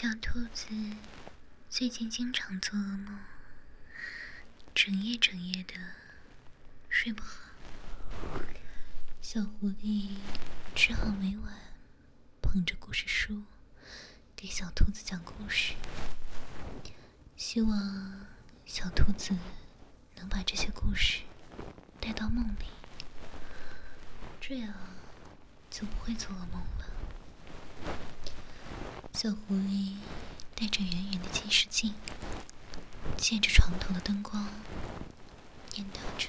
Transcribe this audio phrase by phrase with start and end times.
[0.00, 0.68] 小兔子
[1.68, 3.18] 最近经常做噩梦，
[4.72, 5.74] 整夜整夜的
[6.88, 7.40] 睡不好。
[9.20, 10.10] 小狐狸
[10.72, 11.52] 只好每晚
[12.40, 13.42] 捧着故事书
[14.36, 15.74] 给小兔子讲故事，
[17.36, 18.24] 希望
[18.66, 19.36] 小兔子
[20.14, 21.22] 能把这些故事
[22.00, 22.66] 带到梦里，
[24.40, 24.72] 这样
[25.68, 26.87] 就不会做噩梦了。
[29.20, 29.94] 小狐狸
[30.54, 31.92] 带着圆圆的近视镜，
[33.16, 34.46] 借着床头的灯光，
[35.74, 36.28] 念叨着：“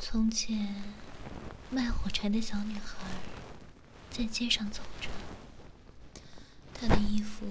[0.00, 0.82] 从前，
[1.70, 2.96] 卖火柴的小女孩
[4.10, 5.08] 在街上走着，
[6.74, 7.46] 她的衣服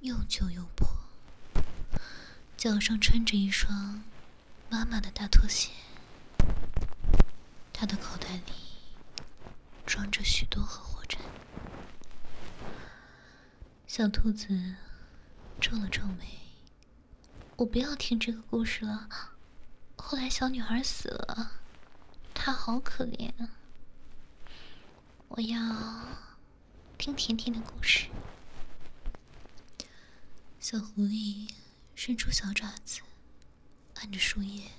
[0.00, 0.88] 又旧又破，
[2.56, 4.02] 脚上穿着一双
[4.68, 5.70] 妈妈的大拖鞋，
[7.72, 8.54] 她的口袋里
[9.86, 11.20] 装着许多盒火柴。”
[13.92, 14.76] 小兔子
[15.60, 16.38] 皱了皱眉
[17.58, 19.08] ：“我不要听这个故事了。
[19.96, 21.54] 后来小女孩死了，
[22.32, 23.50] 她好可怜啊。
[25.26, 26.06] 我要
[26.98, 28.06] 听甜甜的故事。”
[30.60, 31.50] 小狐狸
[31.96, 33.00] 伸出小爪子，
[33.96, 34.70] 按着树叶，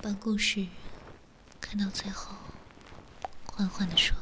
[0.00, 0.68] 把故事
[1.60, 2.36] 看到最后，
[3.46, 4.16] 缓缓地说。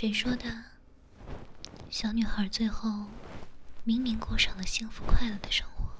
[0.00, 0.44] 谁说的？
[1.90, 3.06] 小女孩最后
[3.82, 5.90] 明明过上了幸福快乐的生活。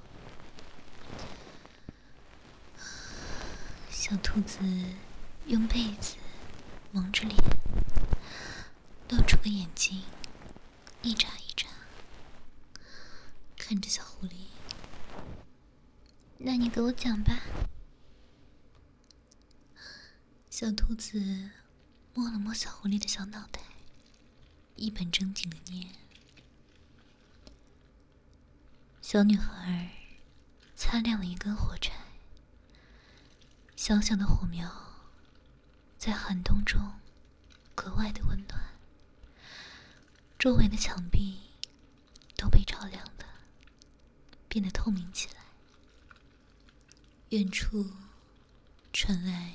[3.90, 4.60] 小兔子
[5.46, 6.14] 用被子
[6.92, 7.36] 蒙着脸，
[9.08, 10.04] 露出个眼睛，
[11.02, 11.66] 一眨一眨，
[13.56, 14.46] 看着小狐狸。
[16.36, 17.40] 那你给我讲吧。
[20.48, 21.50] 小兔子
[22.14, 23.60] 摸了摸小狐狸的小脑袋。
[24.78, 25.88] 一本正经的念：
[29.02, 29.90] 小女孩
[30.76, 31.92] 擦亮了一根火柴，
[33.74, 34.70] 小小的火苗
[35.98, 36.92] 在寒冬中
[37.74, 38.60] 格外的温暖，
[40.38, 41.40] 周围的墙壁
[42.36, 43.26] 都被照亮了，
[44.48, 45.42] 变得透明起来。
[47.30, 47.90] 远处
[48.92, 49.54] 传来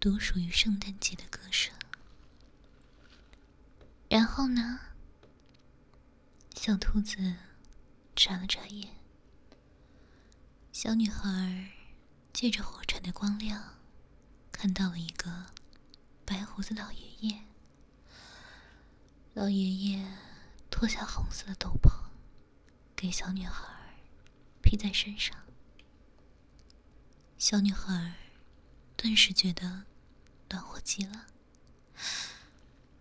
[0.00, 1.35] 独属于圣诞节的歌。
[4.26, 4.80] 然后呢？
[6.56, 7.36] 小兔子
[8.16, 8.92] 眨了眨眼。
[10.72, 11.70] 小女孩
[12.32, 13.76] 借着火柴的光亮，
[14.50, 15.46] 看到了一个
[16.24, 17.44] 白胡子老爷爷。
[19.34, 20.04] 老爷爷
[20.70, 21.88] 脱下红色的斗篷，
[22.96, 23.62] 给小女孩
[24.60, 25.38] 披在身上。
[27.38, 28.14] 小女孩
[28.96, 29.84] 顿时觉得
[30.48, 31.28] 暖和极了，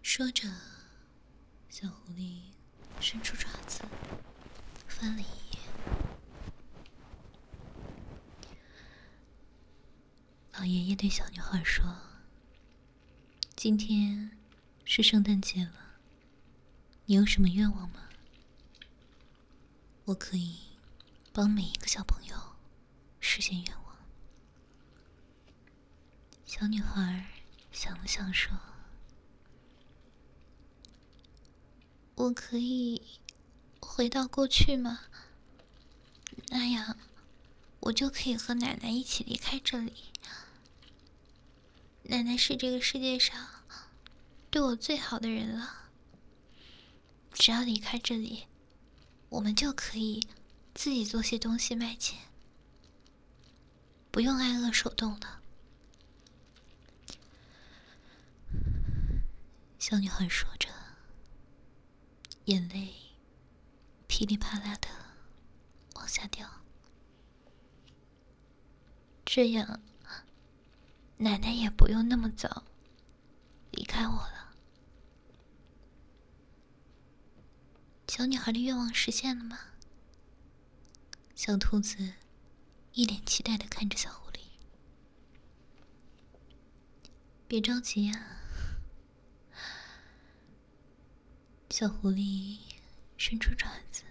[0.04, 0.75] 说着。
[1.78, 2.40] 小狐狸
[3.02, 3.82] 伸出爪子，
[4.88, 5.60] 翻了一页。
[10.54, 11.84] 老爷爷对小女孩说
[13.58, 14.32] ：“今天
[14.86, 15.98] 是圣诞节了，
[17.08, 18.08] 你有什么愿望吗？
[20.06, 20.58] 我可以
[21.34, 22.38] 帮每一个小朋友
[23.20, 23.98] 实现愿望。”
[26.48, 27.26] 小女孩
[27.74, 28.58] 想了想说。
[32.16, 33.02] 我可以
[33.82, 35.02] 回到过去吗？
[36.50, 36.98] 那样，
[37.82, 40.12] 我就可以和奶奶一起离开这里。
[42.04, 43.64] 奶奶是这个世界上
[44.50, 45.90] 对我最好的人了。
[47.34, 48.46] 只要离开这里，
[49.28, 50.26] 我们就可以
[50.74, 52.18] 自己做些东西卖钱，
[54.10, 55.42] 不用挨饿受冻了。
[59.78, 60.65] 小女孩说着。
[62.46, 62.94] 眼泪
[64.08, 64.88] 噼里啪啦的
[65.96, 66.48] 往下掉，
[69.26, 69.82] 这样
[71.18, 72.64] 奶奶也不用那么早
[73.72, 74.54] 离开我了。
[78.08, 79.60] 小女孩的愿望实现了吗？
[81.36, 82.14] 小兔子
[82.94, 84.40] 一脸期待的看着小狐狸。
[87.48, 88.44] 别着急呀。
[91.78, 92.58] 小狐狸
[93.18, 94.04] 伸出爪子，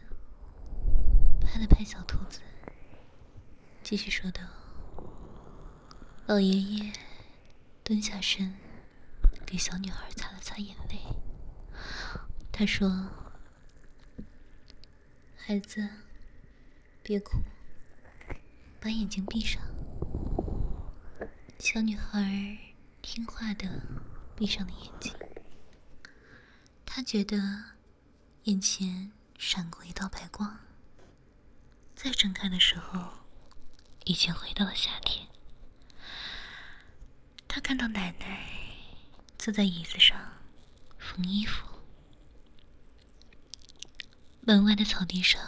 [1.40, 2.40] 拍了拍小兔子，
[3.82, 4.42] 继续说道
[6.28, 6.92] ：“老爷爷
[7.82, 8.54] 蹲下身，
[9.46, 10.98] 给小女孩擦了擦眼泪。
[12.52, 13.08] 他说
[15.34, 15.88] ：‘孩子，
[17.02, 17.38] 别哭，
[18.78, 19.62] 把眼睛闭上。’
[21.58, 22.58] 小女孩
[23.00, 23.80] 听话的
[24.36, 25.14] 闭上了眼睛。
[26.96, 27.36] 他觉得
[28.44, 30.60] 眼前闪过一道白光，
[31.96, 33.14] 再睁开的时候，
[34.04, 35.26] 已经回到了夏天。
[37.48, 38.48] 他看到奶奶
[39.36, 40.16] 坐在椅子上
[40.96, 41.66] 缝衣服，
[44.42, 45.42] 门外的草地上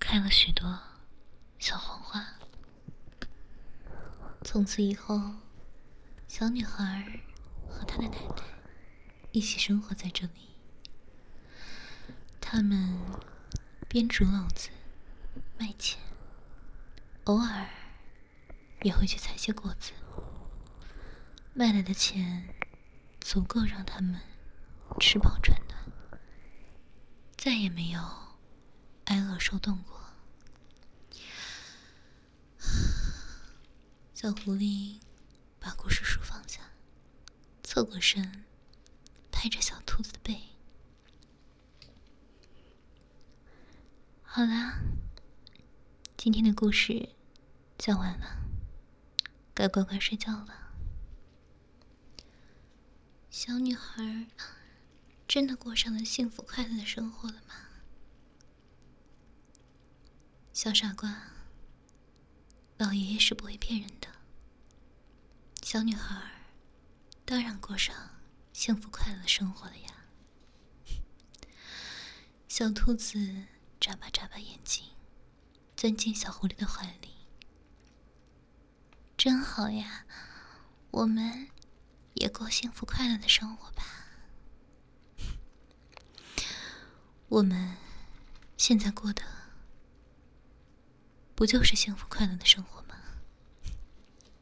[0.00, 0.80] 开了许多
[1.60, 2.26] 小黄花。
[4.42, 5.36] 从此以后，
[6.26, 7.20] 小女孩
[7.68, 8.57] 和她的奶奶
[9.32, 10.48] 一起生活在这里。
[12.40, 12.98] 他们
[13.88, 14.70] 编竹篓子
[15.58, 16.00] 卖钱，
[17.24, 17.68] 偶尔
[18.82, 19.92] 也会去采些果子，
[21.52, 22.48] 卖来的钱
[23.20, 24.18] 足够让他们
[24.98, 26.20] 吃饱穿暖，
[27.36, 28.00] 再也没有
[29.04, 29.98] 挨饿受冻过。
[34.14, 34.98] 小狐狸
[35.60, 36.60] 把故事书放下，
[37.62, 38.44] 侧过身，
[39.40, 40.36] 拍着小兔子的背。
[44.20, 44.80] 好啦，
[46.16, 47.10] 今天的故事
[47.78, 48.42] 讲完了，
[49.54, 50.72] 该乖乖睡觉了。
[53.30, 54.26] 小女孩
[55.28, 57.54] 真的过上了幸福快乐的生活了吗？
[60.52, 61.16] 小傻瓜。
[62.76, 64.08] 老爷爷是不会骗人的。
[65.62, 66.28] 小女孩
[67.24, 67.94] 当然过上
[68.58, 69.94] 幸福快乐生活了呀。
[72.48, 73.46] 小兔子
[73.78, 74.84] 眨巴眨巴眼睛，
[75.76, 77.10] 钻进小狐狸的怀里。
[79.16, 80.04] 真好呀，
[80.90, 81.48] 我们
[82.14, 83.84] 也过幸福快乐的生活吧。
[87.28, 87.76] 我们
[88.56, 89.22] 现在过的。
[91.36, 92.96] 不就是幸福快乐的生活吗？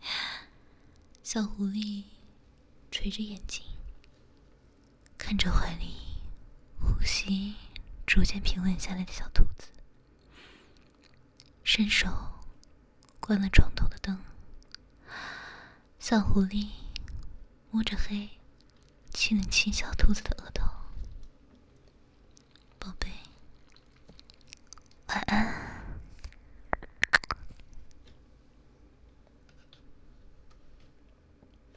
[1.23, 2.05] 小狐狸
[2.91, 3.63] 垂着眼睛，
[5.26, 5.96] 看着怀里
[6.81, 7.56] 呼吸
[8.06, 9.67] 逐渐平稳下来的小兔子
[11.64, 12.06] 伸手
[13.19, 14.17] 关了床头的灯
[15.99, 16.69] 小狐狸
[17.73, 18.31] 摸着黑
[19.11, 20.64] 亲了亲小兔子的额头。
[22.79, 23.08] 宝贝
[25.08, 25.56] 晚安。